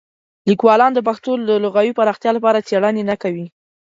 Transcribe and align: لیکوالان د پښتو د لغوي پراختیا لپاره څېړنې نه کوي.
لیکوالان 0.49 0.91
د 0.95 0.99
پښتو 1.07 1.31
د 1.49 1.51
لغوي 1.63 1.91
پراختیا 1.99 2.31
لپاره 2.37 2.65
څېړنې 2.67 3.03
نه 3.11 3.15
کوي. 3.21 3.45